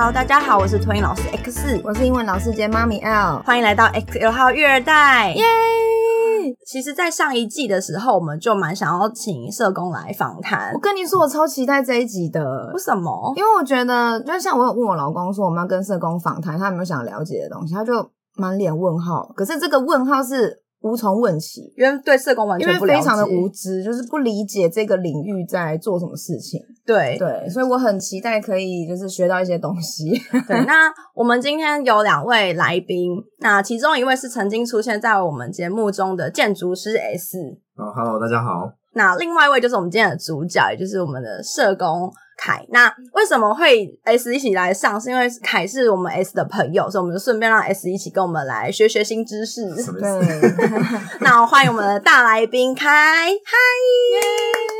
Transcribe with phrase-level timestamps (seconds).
[0.00, 5.44] Hello，大家好，我是托英老师 X，我是英文老师兼妈咪 L，欢迎来到 XL 号育儿袋，耶！
[6.64, 10.72] 其实，在上一季的时候，我们就蛮想要请社工来访谈。
[10.72, 12.70] 我跟你说，我超期待这一集的。
[12.72, 13.34] 为什么？
[13.36, 17.74] 因为我觉得，就像我有问我老公说，我们要跟社工访谈，他有没有想了解的东西？
[17.74, 19.30] 他就满脸问号。
[19.36, 20.62] 可是这个问号是。
[20.80, 26.60] 无从问起，因为对社工完全不了解，非常的无知，就是不理解这个领域在做什么事情。
[26.86, 30.10] 对对，所以我很期待可以就是学到一些东西。
[30.48, 37.38] 对，那我们今天有两位来宾，那其中一位是曾经出现在我们节目中的建筑师 S。
[37.76, 38.79] 哦，Hello，大家好。
[38.92, 42.12] 那另外一位就是我们今天的主角，也就是我们的社工。
[42.42, 44.98] 凯，那为什么会 S 一起来上？
[44.98, 49.68] 是因为凯是我们 S 的朋友，所以我们就顺便让 S 一起跟我们来学学新知识。
[49.68, 50.50] 对，
[51.20, 53.28] 那欢迎我们的大来宾凯，嗨，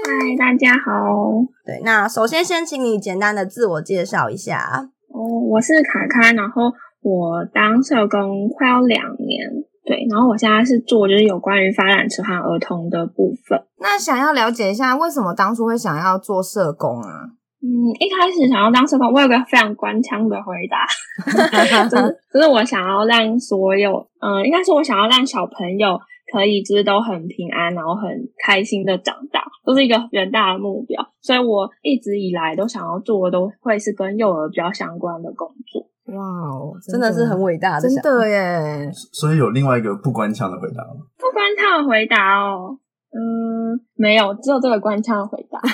[0.06, 1.28] 嗨，大家好。
[1.67, 4.89] 对，那首先先请你简单的自我介绍一下。
[5.08, 9.50] 哦，我是凯凯，然后我当社工快要两年，
[9.91, 13.60] 对，然后我现在是做就是有关于发展迟缓儿童的部分。
[13.80, 17.27] 那想要了解一下，为什么当初会想要做社工啊？
[17.60, 20.86] 嗯，一开始想要当社工，我有个非常官腔的回答，
[21.91, 25.98] 就是就是我想要让所有，嗯，应该是我想要让小朋友
[26.33, 28.08] 可以就是都很平安，然后很
[28.46, 35.80] 开心的长大，都是一个远大的目标，所以我一直以来都想要做的，都会是跟幼儿比较相关的工作。
[36.12, 38.91] 哇哦，真的是很伟大的，真的耶！
[39.12, 41.00] 所以有另外一个不官腔的回答吗？
[41.19, 42.77] 不官腔的回答哦，
[43.12, 45.61] 嗯，没有，只有这个官腔的回答。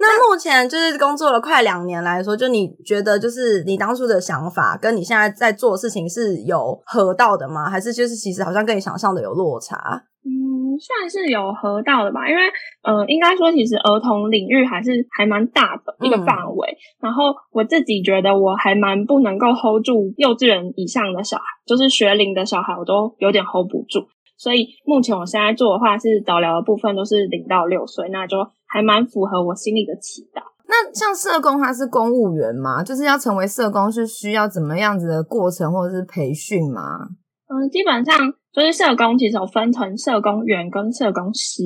[0.00, 7.70] 那目前就是工作了快两年来说，就你觉得就是你当初的想法跟你现在在做的事情是有合到的吗？
[7.70, 10.02] 还是就是其实好像跟你想象的有落差？
[10.24, 10.41] 嗯，
[10.78, 12.28] 算是有合到的吧。
[12.28, 12.42] 因为
[12.82, 16.76] 呃，应该说其实儿童领域还是还蛮大的一个范围。
[17.00, 24.06] 然后我自己觉得我还蛮不能够 hold 住幼稚园以上的小孩，就是学龄的小孩，我都有点 hold 不住。
[24.36, 30.42] 所以目前我现在做的话是早疗的部分，都是零到六岁，那就还蛮符合我心里的期待。
[30.66, 32.82] 那像社工，他是公务员吗？
[32.82, 37.08] 就是要成为社工是需要怎么样子的过程或者是培训吗？
[37.46, 38.16] 嗯，基本上
[38.52, 41.62] 就是社工其实有分成社工员跟社工师。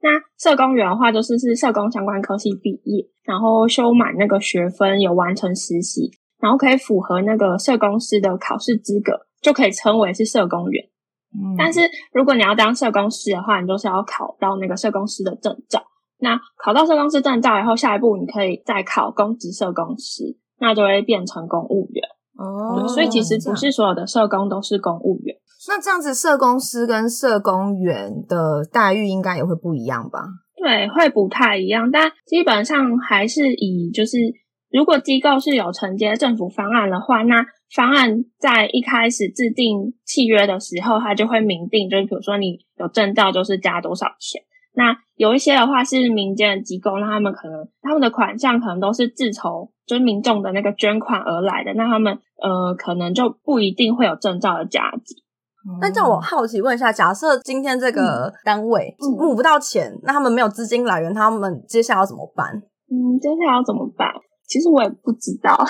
[0.00, 10.84] 那社工员的话，就是是社工相关科系毕业，然后修满那个学分，有完成实习，然后可以符合那个社工师的考试资格，就可以称为是社工员。
[11.56, 11.80] 但是
[12.12, 15.82] 如果你要当社工师的话，你就是要考到那个社工师的证照。
[16.18, 22.04] 那考到社工师证照以后，下一步你可以再考公职社工师，那就会变成公务员。
[22.36, 25.34] 哦，所以其实不是所有的社工都是公务员。
[25.68, 30.20] 那这样子，社工师跟社工员的待遇应该也会不一样吧？
[30.56, 34.16] 对，会不太一样，但基本上还是以就是，
[34.70, 37.44] 如果机构是有承接政府方案的话，那
[37.74, 44.42] 方案在一开始制定契约的时候，他就会明定，就是比如说你有证照，就是加多少钱。
[44.76, 55.23] 那有一些的话是民间的机构，那他们可能他们的款项可能都是自筹，就是民众的那个捐款而来的，那他们呃可能就不一定会有证照的价值。
[55.80, 62.46] 那这样我好奇问一下，假设今天这个单位募不到钱，那他们没有资金来源，他们接下来要怎么办？
[62.90, 64.06] 嗯，接下来要怎么办？
[64.46, 65.56] 其实我也不知道。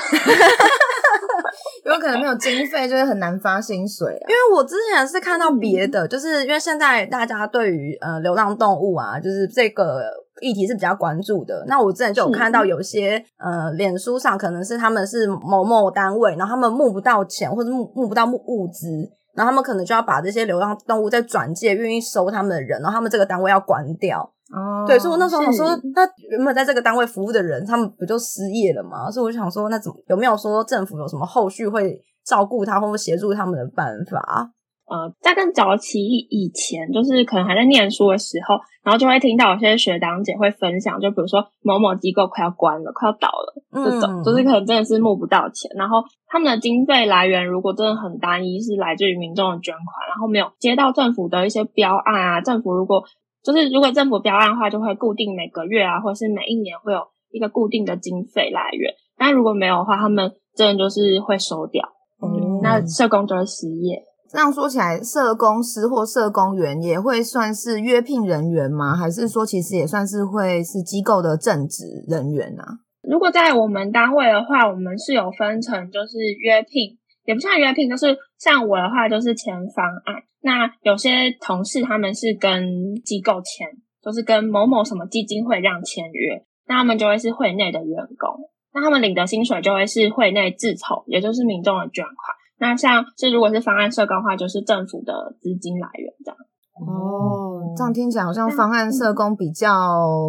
[1.84, 4.08] 有可能没有经费，就是很难发薪水。
[4.08, 10.10] 啊因为我之前是看到别的，就是因为现在大家对于呃流浪动物啊，就是这个
[10.44, 11.64] 议题是比较关注的。
[11.66, 18.88] 那我之前就有看到有些呃脸书上可能是他们是某某单位，然后他们募不到钱或者募募不到物资，
[19.34, 24.30] 然后他们可能就要把这些流浪动物再转借愿意收他们的人，然后他们这个单位要关掉。
[24.54, 29.10] 哦，对，所以我那时候想说，那原本在这个单位服务的人，他们不就失业了吗？
[29.10, 34.50] 所以我就想说，那怎么有没有说政府有什么后续会照顾他，或者协助他们的办法？
[34.86, 53.02] 呃，在更早期以前，就是可能还在念书的时候，然后就会听到有些学长姐会分享，就比如说某某机构快要关了，快要倒了，这种就是可能真的是募不到钱，然后他们的经费来源如果真的很单一，是来自于民众的捐款，然后没有接到政府的一些标案啊，政府如果
[53.42, 57.00] 就是如果政府标案的话，就会固定每个月啊，或者是每一年会有
[57.30, 58.92] 一个固定的经费来源。
[59.16, 61.88] 但如果没有的话，他们真的就是会收掉。
[62.22, 64.02] 嗯，那社工就会失业。
[64.34, 68.96] 这样说起来，社工师或社工员也会算是约聘人员吗？
[68.96, 72.66] 还是说其实也算是会是机构的正职人员啊？
[73.08, 80.16] 如果在我们单位的话，我们是有分成，就是约聘，也不算约聘，就是像我的话，就是签方案。
[80.42, 83.68] 那有些同事他们是跟机构签，
[84.02, 88.50] 就是跟某某什么基金会这样签约，那他们就会是会内的员工。
[88.74, 92.34] 那他们领的薪水就会是会内自筹，也就是民众的捐款。
[92.64, 96.36] 那像是如果是方案社工的话，就是政府的资金来源这样。
[96.80, 99.68] 哦，这样听起来好像方案社工比较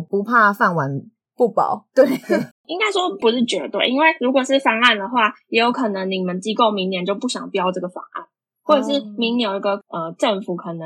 [0.10, 0.90] 不怕饭碗
[1.34, 1.88] 不保。
[1.96, 2.06] 对，
[2.68, 8.26] 应该说不是绝对，因为如果是方案的话，也有可能你们机构明年就不想标这个方案，
[8.64, 10.86] 或者是明年有一个呃政府可能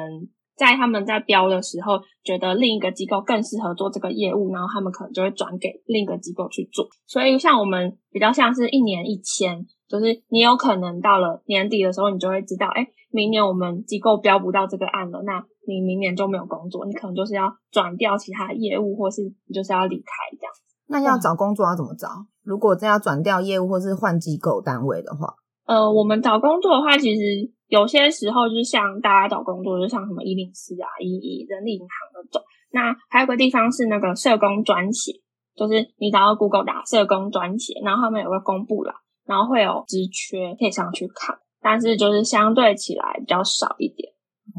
[0.55, 6.87] 在他们在标的时候，觉得另一个机构更适合做这个业务，然后他们可能就会转给另一个机构去做。
[7.07, 12.87] 所以像我们比较像是一年一签，就是你有可能到了年底的时候，你就会知道，哎。
[13.11, 20.53] 明年我们机构标不到这个案了，那你明年就没有工作，你可能就是要转调其他业务，或是你就是要离开这样。
[20.85, 22.07] 那要找工作要怎么找？
[22.43, 25.33] 如果真要转调业务或是换机构单位的话，
[25.65, 32.39] 呃，我们找工作的话，其实有些时候就是像大家找工作，就像什么一零四啊、一一人力银行那种。
[32.69, 35.13] 那还有个地方是那个社工专写，
[35.55, 38.93] 就是你找到 Google 打社工专写，然后后面有个公布栏，
[39.29, 41.37] 然后会有职缺可以上去看。
[41.61, 44.07] 但是就是相对起来比较少一点，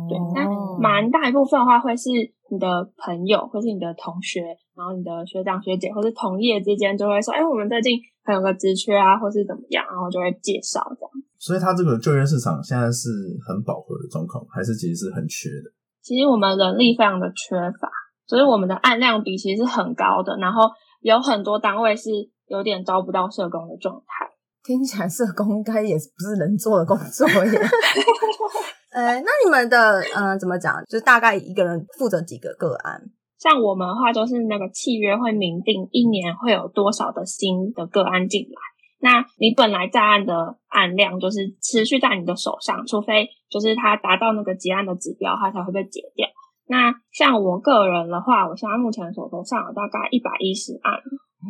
[0.07, 0.45] 对，那
[0.79, 2.11] 蛮大一部分的话会是
[2.51, 2.69] 你的
[2.99, 4.45] 朋友，或是你的同学，
[4.77, 11.11] 然后你的学长学姐或是同业之间就会说，哎，我们最近还有个职缺啊，或是怎么样，然后就会介绍这样。
[11.39, 13.09] 所以它这个就业市场现在是
[13.49, 15.73] 很饱和的状况，还是其实是很缺的？
[16.03, 17.89] 其实我们人力非常的缺乏，
[18.27, 20.69] 所以我们的案量比其实是很高的，然后
[21.01, 22.11] 有很多单位是
[22.47, 24.30] 有点招不到社工的状态。
[24.63, 27.61] 听起来社工应该也不是能做的工作耶。
[28.93, 30.75] 呃，那你们的嗯怎么讲？
[30.87, 33.01] 就是大概一个人负责几个个案？
[33.39, 38.61] 像我们的话，就是那个契约会明定一年会有多少的新的个案进来。
[39.03, 46.29] 那你本来在案的案量就是持续在你的手上，除非就是他达到那个结案的指标，他才会被解掉。
[46.67, 50.93] 那像我个人的话，我现在目前手头上有大概一百一十案。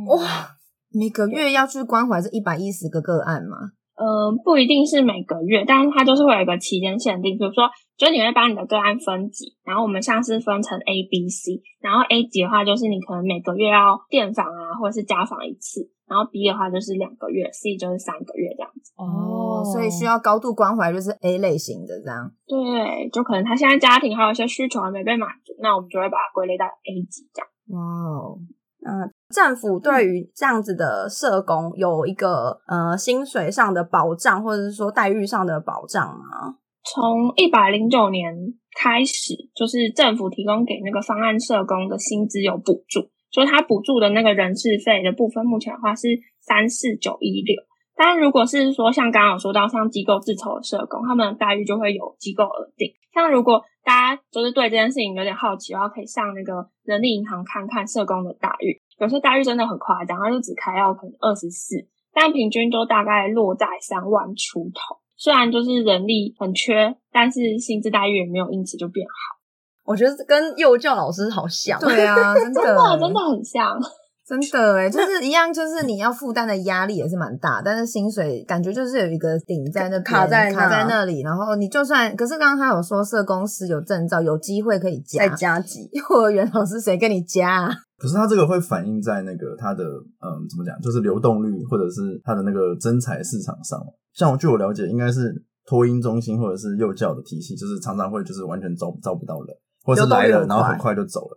[0.07, 0.47] 哇！
[0.93, 3.57] 每个月要去关怀这一百一十个个案吗？
[4.01, 18.91] 嗯，不一定是每个月，但是它就是会有一个期间限定，比如说，就是你会把你的个案分级，然后我们像是分成 A、B、C，然后 A 级的话就是你可能每个月要电访啊，或者是家访一次，然后 B 的话就是两个月，C 就是三个月这样子。
[18.97, 22.33] 哦，所以需要高度关怀就是 A 类型的这样。
[22.49, 27.49] 对，就可能他现在家庭还有一些需求还没被满足，那我们就会把它归类到 A 级这样。
[27.69, 28.39] 哇哦，
[28.81, 29.13] 嗯。
[29.31, 36.57] 政府对于这样子的社工有一个呃薪水上的保障，或者是说待遇上的保障吗？
[36.83, 38.35] 从一百零九年
[38.75, 46.09] 开始，就是政府提供给那个方案社工的薪资有补助，所以他补助的那个人事费的部分，目前的话是
[46.41, 47.55] 三四九一六。
[47.95, 52.91] 但如果是说像刚刚有说到像机构自筹的社工，他们的待遇就会有机构而定。
[53.13, 58.81] 像如果大家就是对这件事情有点好奇的话，可以上那个人力银行看看社工的待遇。
[59.01, 61.75] 有些待遇真的很夸张，他就只开到可能二十四，
[62.15, 65.01] 但平均都大概落在三万出头。
[65.17, 69.41] 虽然就是人力很缺，但是薪资待遇也没有因此就变好。
[69.85, 72.63] 我觉得跟幼教老师好像，对啊， 真的
[73.01, 73.79] 真的很像。
[74.27, 85.91] 真的哎，就是一样，就是你要负担的压力也是蛮大，但是薪水感觉就是有一个顶在那卡在卡在那里，然后你就算，可是刚刚他有说社公司有证照，有机会可以加再加级。
[85.93, 87.69] 幼儿园老师谁跟你加？
[88.01, 93.79] 可是它这个会反映在那个它的嗯怎么讲，就是流动率或者是它的那个真才市场上。
[94.15, 99.55] 像我据我了解，应该是托婴中心或者是幼教的体系，就是常常会就是完全招招不到人，
[99.85, 101.37] 或者是来了然后很快就走了。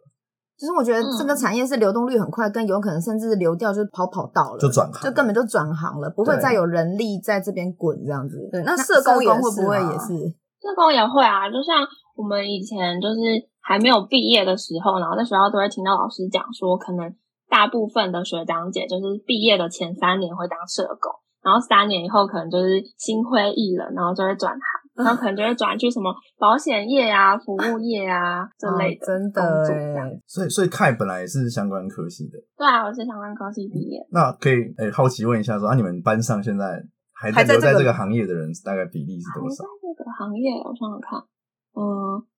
[0.55, 8.37] 其实我觉得这个产业是流动率很快，跟有可能甚至流掉，就是跑跑道了，就转行，就根本就转行了，不会再有人力在这边滚这样子。
[8.51, 10.15] 对，那社工会不会也是？
[10.61, 11.83] 社工也会啊，就像
[12.15, 13.19] 我们以前就是
[13.61, 17.13] 还没有毕业的时候，然后在学校都会听到老师讲说，可能
[17.49, 24.61] 大部分的学长姐就是毕业的前三年会当社工，然后三年以后可能就是心灰意冷，然后就会转行。
[24.95, 29.41] 然后可能就会转去什么保险业啊、服务业啊 这类的真的
[30.27, 32.37] 所以，所以凯本来也是相关科系的。
[32.55, 33.97] 对啊，我是相关科系毕业。
[34.11, 36.79] 那可以诶，好奇问一下，说啊，你们班上现在
[37.11, 39.63] 还在留在这个行业的人，大概比例是多少？
[39.63, 41.25] 在这个行业，我想想看，嗯，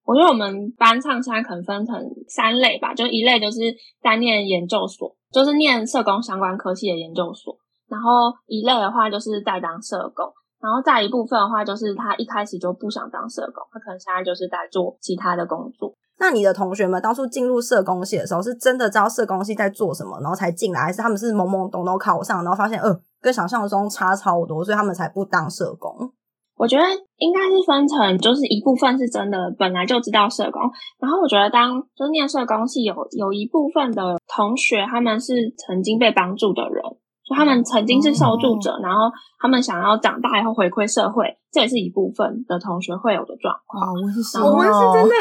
[0.06, 1.96] 我觉得我们班上现在可能分成
[2.28, 3.60] 三类吧，就一类就是
[4.02, 10.26] 在念研究所，就是念社工相关科系的研究所，然后一类的话就是在当社工。
[10.62, 15.94] 然后再一部分的话，就是他一开始就不想当社工，他可能现在就是在做其他的工作。
[16.18, 26.12] 那你的同学们当初进入社工系的时候，是真的知道社工系在做什么，然后才进来，还是他们是懵懵懂懂考上，然后发现呃跟想象中差超多，所以他们才不当社工？
[26.58, 26.84] 我觉得
[27.18, 30.62] 应该是分成，就是一部分是真的本来就知道社工，
[31.00, 36.84] 然后我觉得当就念社工系有有一部分的同学，他们是曾经被帮助的人。
[37.28, 39.10] 就他们曾经是受助者，然后
[39.40, 43.88] 他们想要长大以后回馈社会，这也是一部分的同学会有的状况。
[43.88, 45.16] 好温馨我们是哦真的，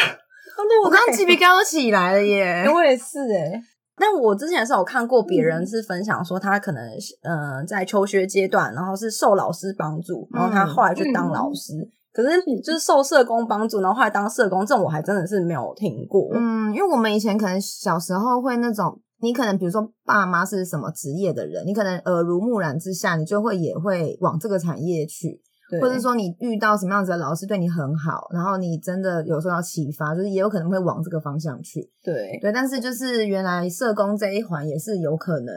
[0.84, 2.66] 我刚刚鸡皮疙瘩都起来了耶！
[2.68, 3.58] 我也是哎、
[3.96, 6.82] 但我之前是有看过别人是分享说，他可能
[7.22, 11.72] 呃在求学阶段，然后是受老师帮助，然后他后来去当老师。
[12.12, 16.28] 可是就是受社工帮助，然后后来当社工，这种我还真的是没有听过。
[16.32, 31.80] 嗯，因为我们以前可能小时候会那种，你可能比如说爸妈是什么职业的人，你可能耳濡目染之下，你就会也会往这个产业去，对或者说你遇到什么样子的老师对你很好，然后你真的有时候要启发，就是也有可能会往这个方向去。
[32.02, 35.54] 对，对，但是就是原来社工这一环也是有可能，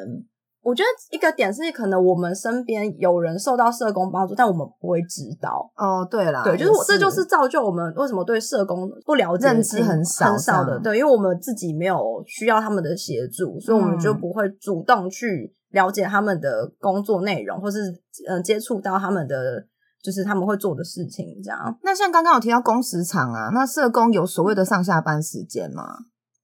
[0.63, 5.71] 我觉得一个点是，可能我们身边有人受到社工帮助，但我们不会知道。
[5.75, 10.79] 哦，对啦，对，就是我，这就是造就我们为什么对社工不了解认知很少很少的。
[10.79, 17.79] 对，因为我们自己没有需要他们的协助，所以我们就嗯不会主动去了解他们的工作内容，或是
[18.27, 19.65] 呃接触到他们的
[20.07, 21.77] 就是他们会做的事情，这样。
[21.83, 25.83] 那像刚刚有提到工时长啊，那社工有所谓的上下班时间吗？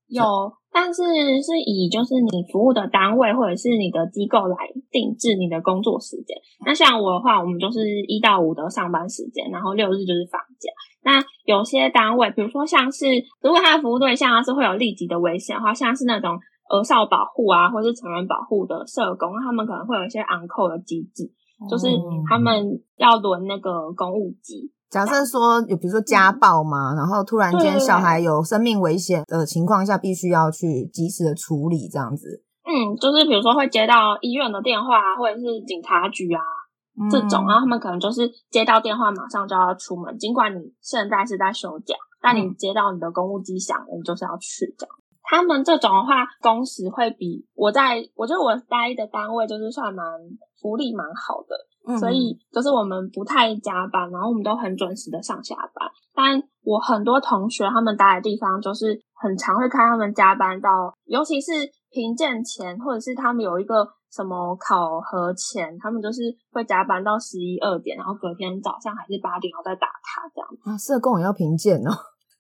[0.10, 0.22] 有，
[0.70, 1.02] 但是
[1.40, 4.58] 是以就是你服务的单位或者是你的机构来
[4.92, 6.36] 定制你的工作时间。
[6.66, 10.68] 那像我的话，我们就是一到五的上班时间，然后六日就是放假。
[11.02, 13.06] 那有些单位，比如说像是
[13.42, 16.38] 如果他的服务对象啊是会有立即的危险的话，像是那种
[16.70, 21.32] 儿少保护啊，或是成人保护的社工，他们可能会有一些昂扣的机制，
[21.70, 21.88] 就是
[22.30, 24.72] 他们要轮那个公务机。
[24.90, 32.44] 假设说有，比如说家暴嘛，然后突然间小孩有生命危险的情况下，必须要去及时的处理，这样子。
[32.64, 36.42] 嗯，就是比如说会接到医院的电话啊，或者是警察局啊
[37.10, 44.96] 这种，嗯然后他们可能就是接到电话马上就要出门，尽管你现在是在休假，但你接到你的公务机响了，你就是要去这样。
[45.24, 50.06] 他们这种的话，工时会比我在我觉得我待的单位就是算蛮
[50.62, 51.56] 福利蛮好的，
[51.88, 55.90] 嗯所以就是我们不太加班，然后我们都很准时的上下班。
[56.14, 61.52] 但我很多同学他们待的地方，就是很常会看他们加班到，尤其是
[61.90, 70.50] 评鉴前，或者是他们有一个什么考核前，他们就是会加班到十一二点，然后隔天早上还是八点，然后再打卡这样。
[70.64, 71.92] 啊，社工也要评鉴哦，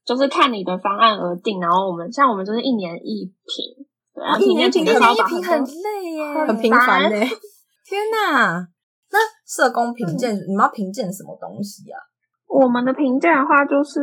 [0.06, 7.10] 就是看你的方案而定，然后我们像我们就是一年一评，对，啊一年评一前就是要把评很累耶，很很频繁呢、
[7.86, 8.68] 天哪！
[9.12, 12.00] 那社工评鉴，你们要评鉴什么东西啊？
[12.48, 14.00] 我们的评鉴的话，就是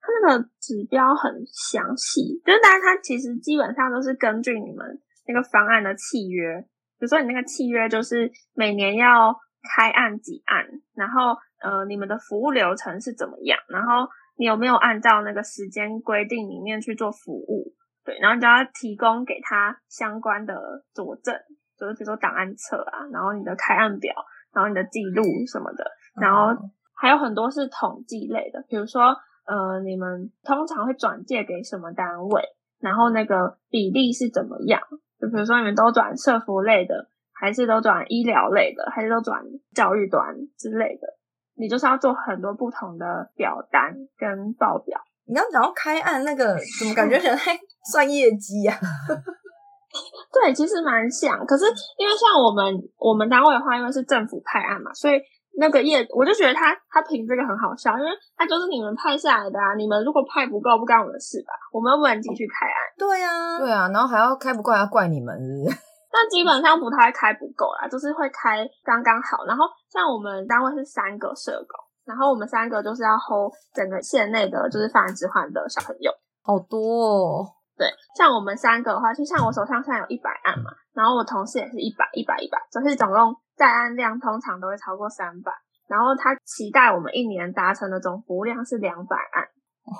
[0.00, 4.84] 它那个指标很详细，就是但是它其实基本上都是根据你们
[5.26, 6.60] 那个方案的契约，
[6.98, 9.34] 比如说你那个契约就是每年要
[9.76, 10.64] 开案几案，
[10.94, 20.54] 然后呃你们的服务流程是怎么样，然后你有没有按照那个时间规定里面去做服务，对，然后你就要提供给他相关的
[20.94, 21.34] 佐证，
[21.76, 24.14] 就是比如说档案册啊，然后你的开案表，
[24.54, 25.84] 然后你的记录什么的，
[26.20, 26.54] 然后
[26.94, 29.14] 还有很多是统计类的，比如说
[29.44, 32.42] 呃，你们通常会转借给什么单位，
[32.80, 34.80] 然后那个比例是怎么样？
[35.20, 39.42] 就比如说你们都转社服类的，还是都转医疗类的，还是都转
[39.74, 41.17] 教育端之类的？
[41.58, 44.98] 你就是要做很多不同的表单跟报表。
[45.26, 47.58] 你刚讲到开案那个，怎么感觉像在
[47.92, 48.78] 算业绩啊？
[50.32, 51.64] 对，其实蛮像，可是
[51.98, 55.20] 因为像我们我们单位的话，因为是政府派案嘛，所以
[55.58, 65.87] 那个业我就觉得他他评这个很好笑，因为他就是你们派下来的啊，你们如果派不够，不干我们的事吧，我们又不能进去开案，对啊，对啊，然后还要开不过来要怪你们，是不是？
[66.18, 69.44] 但基本上不太开不够啦，就是会开刚刚好。
[69.46, 76.10] 然后像我们单位是三个社工，然后我们三个就是要 hold 整个县内的就是发展置换的小朋友。
[76.42, 77.46] 好多哦。
[77.76, 85.52] 对，像我们三个的话，就像我手上现在有一百案嘛，然后我同事也是一百、一百、一百，就是总共在案量通常都会超过三百。
[85.86, 89.46] 然后他期待我们一年达成的总服务量是两百案，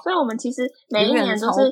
[0.02, 1.70] 所以我们其实每一年都是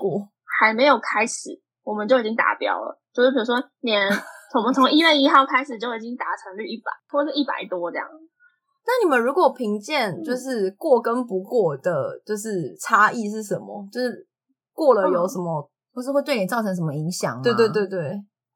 [0.61, 1.50] 还没有开始，
[1.83, 2.99] 我们就已经达标了。
[3.12, 4.09] 就是比如说年，
[4.55, 8.07] 我们从一月一号开始就已经达成率一百，或者是一百多这样。
[8.87, 13.88] 那你们如果评鉴就是过跟不过的，就是差异是什么？
[13.91, 14.26] 就是
[14.73, 15.69] 过了有什么？
[15.93, 17.43] 或是会对你造成什么影响吗？
[17.43, 18.00] 对对对对，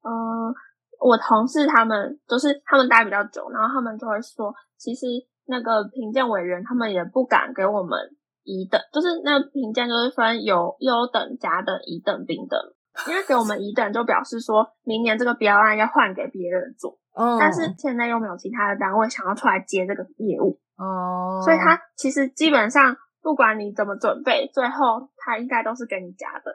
[0.05, 0.53] 嗯，
[1.01, 5.07] 我同事他们就是他们待比较久，然后他们就会说，其实
[5.47, 7.99] 那个评鉴委员他们也不敢给我们
[8.45, 12.61] 乙等，就是那个评鉴就是分有优等、甲等、乙等、丙等，
[13.09, 26.51] 因为给我们乙等就表示说明年这个标案要换给别人做，哦，但是现在又没有其他的单位想要出来接这个业务，哦，所以他其实基本上不管你怎么准备，最后他应该都是给你加的。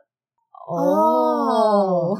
[0.67, 2.17] 哦，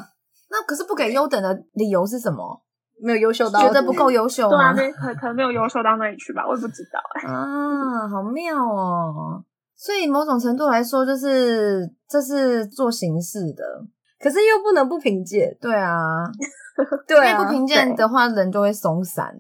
[0.50, 2.62] 那可是不给优等的理由是什么？
[3.03, 9.43] 没有优秀到觉得不够优秀对啊，可可能没有优秀到那里去吧，我也不知道哎、啊，好妙哦！
[9.75, 13.86] 所以某种程度来说，就是这是做形式的，
[14.25, 16.25] 可是又不能不评鉴，对啊，
[17.08, 19.32] 对啊，因为不评鉴的话，人就会松散。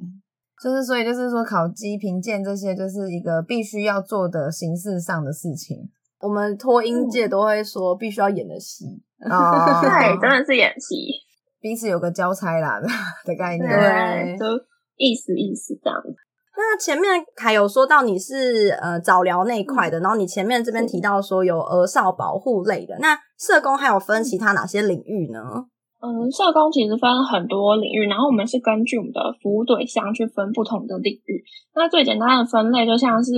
[0.61, 5.89] 就是所以就是说，考级评鉴这些就是一个必须要做的形式上的事情。
[6.19, 8.85] 我们脱音界都会说必须要演的戏，
[9.27, 9.81] 哦。
[9.81, 10.95] 对，真的是演戏，
[11.59, 12.87] 彼此有个交差啦的
[13.25, 13.67] 的概念。
[13.67, 14.45] 对就
[14.97, 15.99] 意思意思这样。
[16.03, 16.15] 子。
[16.57, 25.39] 那前面凯有说到你是呃早疗那一块的，然后你前面这边提到说有儿少保护类的，那社工还有分其他哪些领域呢？
[26.01, 31.43] 嗯，社工其实分很多领域，然后我们是根据我们的服务对象去分不同的领域。
[31.73, 33.31] 那最简单的分类就像是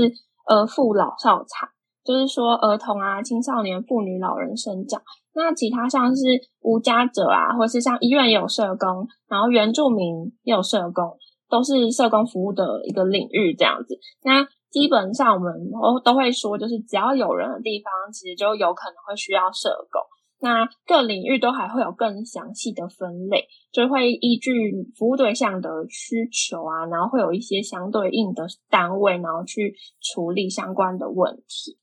[0.48, 1.70] 呃父老少产，
[2.04, 5.02] 就是说儿童啊、青少年、妇女、老人生长。
[5.34, 6.24] 那其他像是
[6.62, 11.06] 无家者啊，或是像医院也有社工，然后原住民也有社工，
[11.50, 13.98] 都是社工服务的一个领域这样子。
[14.24, 20.02] 那基本上我们都都会说，就是只要有人的地方，其实就有可能会需要社工。
[20.40, 24.52] 那各领域都还会有更详细的分类，就会依据
[24.96, 31.80] 服务对象的需求啊，然后会有一些相对应的单位，然后去处理相关的问题。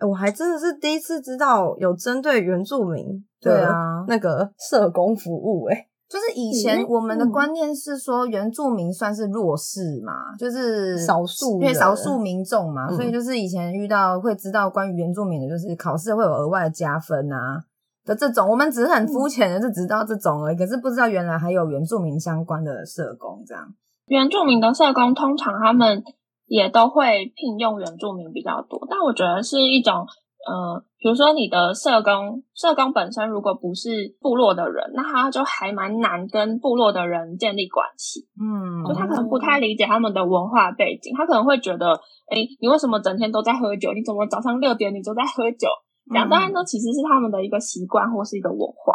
[0.00, 3.04] 我还真的是第一次知道有针对原住民
[3.40, 7.30] 对的啊那个社工服务、欸，就是以前嗯我们的嗯。
[7.30, 17.62] 观念是说原住民算是弱势嘛，就是少数对人少数民众嘛，嗯所以就是以前遇到会知道关于原住民的，就是考试会有额外的加分啊
[18.04, 23.62] 的这种，我们只是很肤浅的就只知道这种而已，可是不知道原来还有原住民相关的社工这样。
[24.06, 26.02] 原住民的社工通常他们
[26.46, 30.06] 也都会聘用原住民比较多，但我觉得是一种
[30.46, 38.26] 呃，比如说你的社工，社工本身如果不是部落的人，那他就还蛮难跟部落的人建立关系。
[38.40, 41.92] 嗯，就他可能不太理解他们的文化背景，他可能会觉得，
[42.30, 43.92] 哎，你为什么整天都在喝酒？
[43.92, 45.68] 你怎么早上六点你都在喝酒？
[46.08, 48.94] 这样，嗯当然都，其实是他们的一个习惯或是一个文化。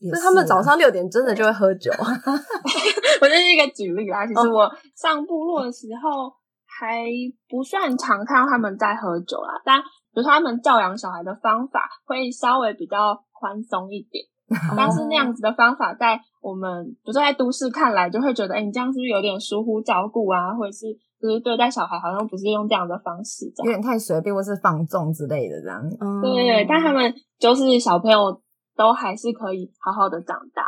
[0.00, 1.90] 所以他们啊早上六点真的就会喝酒
[3.20, 4.24] 我这是一个举例啦。
[4.24, 6.32] 其实我上部落的时候
[6.64, 7.04] 还
[7.48, 9.82] 不算常看到他们在喝酒啦，但
[10.18, 14.24] 比如说他们教养小孩的方法会稍微比较宽松一点。
[14.74, 20.86] 但是那样子的方法，在我们比如说在都市看来，就会觉得，哎、你这样是不是有点疏忽照顾啊，或者是
[21.20, 23.66] 就是对待小孩好像不是用这样的方式这样。
[23.66, 25.78] 有点太随便或是放纵之类的这样。
[26.00, 28.40] 嗯对对对，但他们就是小朋友
[28.74, 30.64] 都还是可以好好的长大。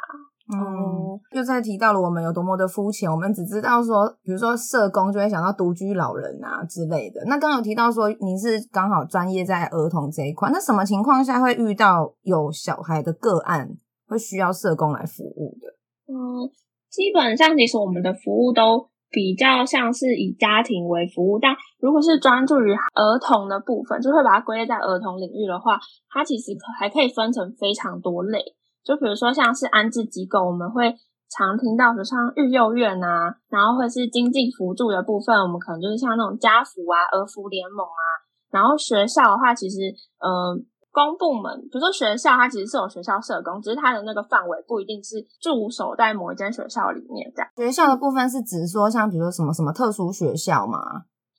[0.53, 7.21] 嗯，又在提到了我们有多么的肤浅，我们只知道说，比如说社工就会想到独居老人啊之类的。
[7.27, 13.69] 那刚刚有提到说你是刚好专业在儿童这一块，那什么情况下会遇到有小孩的个案
[14.09, 15.69] 会需要社工来服务的？
[16.13, 16.51] 嗯，
[16.91, 28.39] 基本上其实我们的服务都比较像是以家庭为服务，但如果是专注于儿童的部分，就会把它归类在儿童领域的话，它其实可还可以分成非常多类。
[28.85, 30.95] 就比如说像是安置机构，我们会
[31.31, 38.05] 常听到，比如像育幼院啊，然后或是经济辅助的部分，我们可能就是像那种家扶啊、儿福联盟啊。
[38.51, 39.79] 然后学校的话，其实
[40.19, 40.59] 呃，
[40.91, 47.51] 公部门，比如说学校，它其实是有学校社工，只是它的那个范围不一定是驻守在某一间学校里面这样。
[47.57, 50.81] 学校的部分是指说像比如说什么什么特殊学校嘛？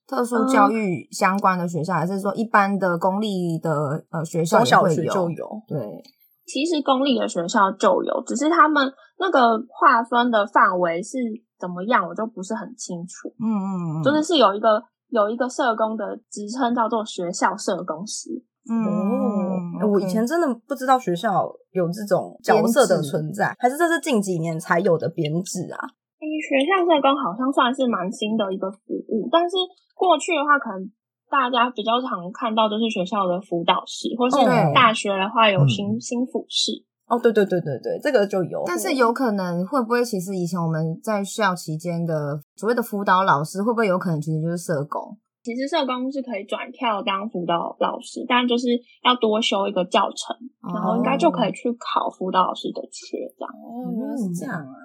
[0.08, 5.04] 特殊教育相关的学校，还是说一般的公立的呃学校会有？
[5.04, 6.04] 学就有，对，
[6.52, 11.18] 其实公立的学校就有，只是他们那个划分的范围是
[11.58, 13.30] 怎么样，我就不是很清楚。
[13.40, 18.44] 嗯嗯嗯，就是是有一个有一个社工的职称叫做学校社工师。
[18.70, 25.80] 嗯，欸我以前真的不知道学校有这种角色的存在，还是这是近几年才有的编制啊？
[26.20, 29.56] 诶，学校社工好像算是蛮新的一个服务，但是
[29.96, 30.86] 过去的话，可能
[31.32, 34.36] 大家比较常看到都是学校的辅导室，或是
[34.76, 36.84] 大学的话有嗯新新辅室。
[37.08, 38.64] 哦，对对对对对，这个就有。
[38.66, 45.18] 但是有可能会不会，其实以前我们在校期间的所谓的辅导老师，会不会有可能其实就是社工？
[45.44, 48.68] 其实社工是可以转跳当辅导老师，但就是
[49.04, 50.36] 要多修一个教程，
[50.72, 53.52] 然后应该就可以去考辅导老师的缺这样。
[53.60, 54.76] 哦，原来是这样啊。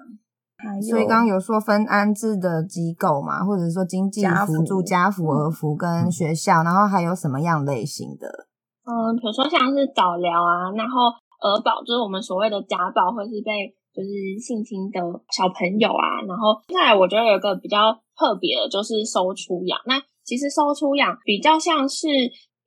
[0.57, 8.27] 还有所以刚刚有说分安置的机构嘛，或者说经济家辅助、家扶、儿扶跟学校，然后还有什么样类型的？
[8.89, 19.77] 嗯，比如说像是早疗啊，然后儿保就是我们所谓的家暴或是被就是性侵的小朋友啊，然后再来我觉得有一个比较特别的就是收出养。
[19.85, 22.07] 那其实收出养比较像是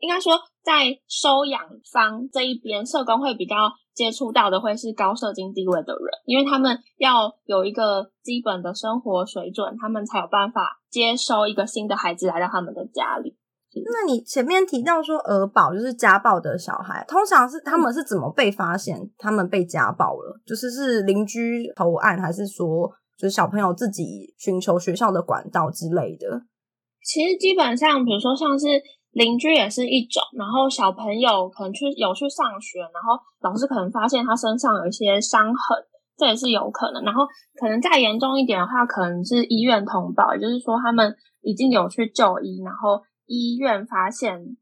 [0.00, 0.32] 应该说
[0.64, 3.56] 在收养方这一边，社工会比较
[3.94, 13.36] 接触到的会是高社经地位的人，因为他们要有一个基本的生活水准，他们才有办法接收一个新的孩子来到他们的家里。
[13.72, 20.40] 那你前面提到说儿保就是家暴的小孩，通常是他们是怎么被发现他们被家暴了？
[20.44, 26.42] 就是是邻居投案，还是说就是小朋友自己寻求学校的管道之类的？
[27.04, 28.66] 其实基本上，比如说像是
[29.12, 35.79] 邻居也是一种，然后小朋友可能去有去上学，然后老师可能发现他身上有一些伤痕，
[36.16, 37.03] 这也是有可能。
[37.05, 37.27] 然后
[37.59, 43.03] 可能再严重一点的话，可能是医院通报，也就是说他们已经有去就医，然后。
[43.33, 44.57] 医院发现，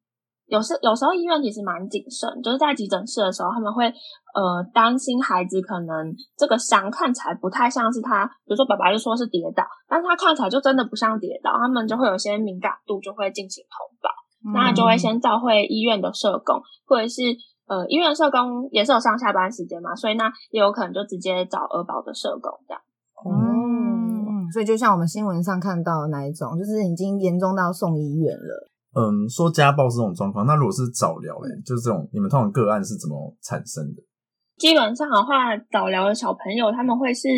[0.45, 14.11] 有时有时候医院其实蛮谨慎，就是在急诊室的时候，他们会呃担心孩子可能这个伤看起来不太像是他，比如说爸爸就说是跌倒，但是他看起来就真的不像跌倒，他们就会有些敏感度，就会进行通报，
[14.55, 17.23] 那就会先召会医院的社工，或者是
[17.67, 22.83] 呃医院社工也是有上下班时间嘛，所以那也有可能就直接找儿保的社工这样。
[24.53, 28.71] 所以就像我们新闻上看到的那一种，就是已经严重到送医院了。
[28.95, 34.03] 嗯，说家暴是这种状况，那如果是早疗嘞，就是这种，你们通常个案是怎么产生的？
[34.57, 37.29] 基本上的话，早疗的小朋友他们会是，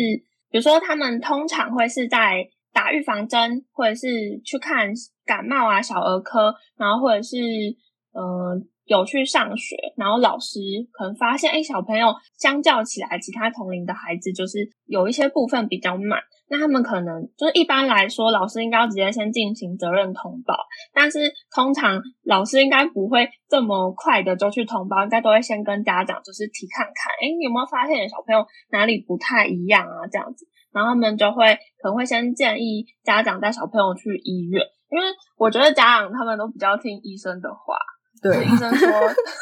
[0.49, 4.07] 比如说他们通常会是在打预防针，或者是
[4.45, 4.87] 去看
[5.31, 7.37] 感冒啊、小儿科，然后或者是
[8.13, 8.67] 嗯。
[8.85, 10.59] 有去上学，然后老师
[10.91, 16.19] 可能发现，哎，小朋友相较起来，其他同龄的孩子就是有一些部分比较慢。
[16.49, 20.57] 那他们可能就是一般来说，老师应该要直接先进行责任通报，
[20.93, 21.19] 但是
[21.55, 30.03] 通常老师应该不会这么快的就去通报，应该都会先跟家长就是提看看，哎，你有没有发现小朋友哪里不太一样啊？
[30.11, 35.05] 这样子，然后他们就会可能会先建议家长带小朋友去医院，因为
[35.37, 37.75] 我觉得家长他们都比较听医生的话。
[38.21, 38.87] 对，医生说，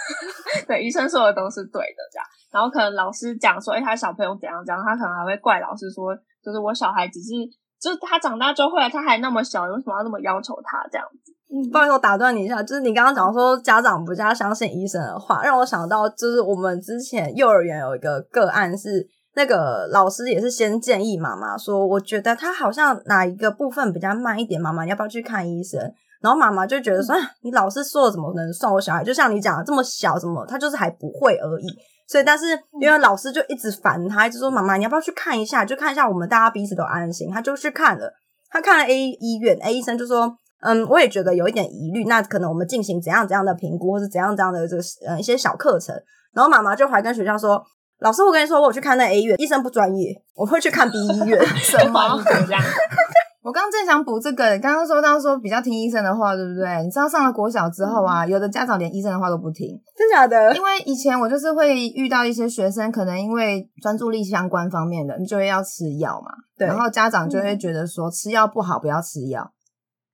[0.66, 2.26] 对，医生说的都是对的，这样。
[2.50, 7.34] 然后可能老师讲说，哎，他小朋友怎样怎样，他可能还会怪老师说，就是我小孩只是，
[7.78, 11.34] 就是他长大就会，他还那么小，为什么要那么要求他这样子？
[11.52, 19.06] 嗯，不好意思，我打断你一下，就是你刚刚讲说家长不加相信医生的话，让我想到就是我们之前幼儿园有一个个案是，
[19.40, 25.80] 那个老师也是先建议妈妈说，我觉得他好像哪一个部分比较慢一点，妈妈你要不要去看医生？
[26.22, 29.02] 然后妈妈就觉得说，你老师说了怎么能算我小孩？
[29.02, 31.68] 就像你讲的这么小，怎么他就是还不会而已。
[32.06, 32.48] 所以，但是
[32.82, 35.64] 因为老师就一直烦他，一直说妈妈你要不要去看一下？
[35.64, 37.32] 就看一下，我们大家彼此都安心。
[37.32, 38.12] 他就去看了，
[38.50, 45.96] 他看了 A 医院，A 医生就说，嗯，我也觉得有一点疑虑，那可能我们进行怎样怎样的评估，或是怎样怎样的这个呃一些小课程。
[46.34, 47.64] 然后妈妈就还跟学校说，
[48.00, 51.40] 老师，我跟你说，我去看那 A 医院，医生不专业，我会去看 B 医院。
[51.60, 52.62] 什么这样？
[53.44, 56.84] 我刚刚正想补这个，刚刚说到说比较听医生的话，对不对？
[56.84, 60.56] 你知道上了国小之后啊，有的家长连医生的话都不听，真假的？
[60.56, 66.68] 因为以前我就是会遇到一些学生，可能因为专注力相关方面的，你就会要吃药嘛，对。
[66.68, 69.52] 然后家长就会觉得说吃药不好，不要吃药，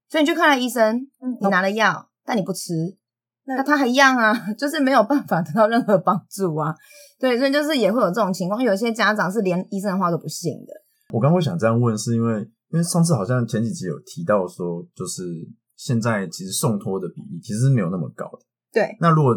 [0.09, 1.01] 所以你去看了医生，
[1.41, 2.73] 你拿了药，但你不吃，
[3.45, 6.73] 那他还一样啊， 就是没有办法得到任何帮助啊。
[7.19, 10.73] 对，所以就是也会有这种情况，有些家长是连医生的话都不信的。
[11.13, 12.49] 我刚会想这样问，是因为。
[12.69, 15.23] 因为上次好像前几集有提到说，就是
[15.77, 18.39] 现在其实送托的比例其实是没有那么高的。
[18.73, 18.97] 对。
[18.99, 19.33] 那如果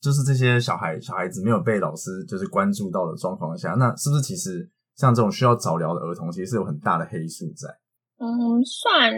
[0.00, 7.68] 就是这些小孩小孩子没有被老师就是关注到的状况下，那是不是其实像这种需要早疗的儿童，其实是有很大的黑数在？
[8.18, 9.12] 嗯，算。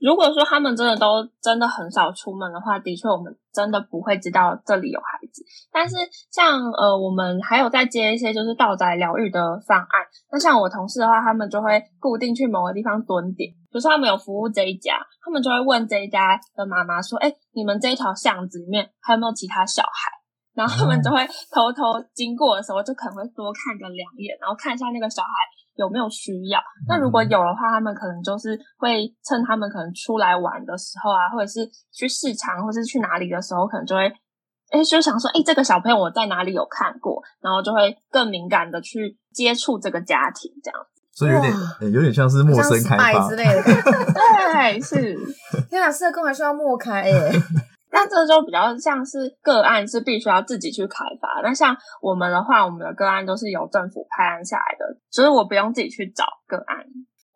[0.00, 5.42] 如果说他们真的都真的很少出门的话，的确我们真的不会知道这里有孩子。
[5.72, 5.96] 但是
[6.30, 9.88] 像呃，我们还有在接一些就是道宅疗愈的方案。
[10.30, 20.10] 那像我同事的话，他们就会固定去某个地方蹲点，比如说他们有服务这一家，他们就会问这一家的妈妈说：“哎，你们这一条巷子里面还有没有其他小孩？”
[20.54, 21.18] 然后他们就会
[21.50, 25.28] 偷偷经过的时候，就可能会多看个两眼，然后看一下那个小孩。
[25.76, 26.60] 有没有需要？
[26.88, 34.06] 那如果有的话，他们可能就是会趁他们可能出来玩的时候啊，或者是去市场，或者是去哪里的时候，可能就会，
[34.70, 41.02] 哎，就想说，哎，这个小朋友我在哪里有看过，然后就会更敏感的去接触这个家庭，这样子。
[41.16, 43.62] 所以有点，有点像是陌生开发之类的。
[43.62, 45.16] 对，是。
[45.70, 47.30] 天哪，社工还需要默开耶。
[47.94, 51.40] 那这就比较像是个案，是必须要自己去开发。
[51.44, 56.78] 那像我们的话，我们的个案都是由政府派案下来的，所以我不用自己去找个案。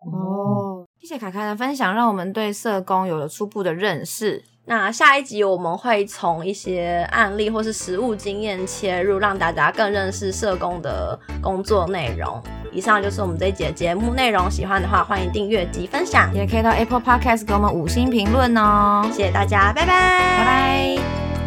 [0.01, 4.43] 哦，谢谢凯凯的分享，让我们对社工有了初步的认识。
[4.69, 12.39] 那下一集我们会从一些案例或是实务经验切入，让大家更认识社工的工作内容。
[12.71, 19.09] 以上就是我们这一节节目内容，喜欢的话欢迎订阅及分享，也可以到 Apple Podcast 给我们五星评论哦。
[19.11, 21.38] 谢谢大家，拜拜，拜拜。